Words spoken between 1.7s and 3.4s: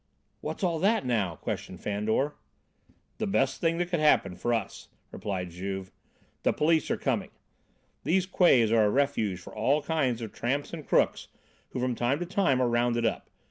Fandor. "The